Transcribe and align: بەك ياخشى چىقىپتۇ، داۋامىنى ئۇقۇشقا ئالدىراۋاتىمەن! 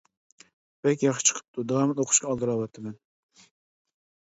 بەك 0.87 1.03
ياخشى 1.07 1.27
چىقىپتۇ، 1.31 1.67
داۋامىنى 1.73 2.05
ئۇقۇشقا 2.05 2.33
ئالدىراۋاتىمەن! 2.33 2.99